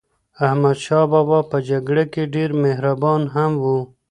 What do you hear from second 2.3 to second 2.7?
ډېر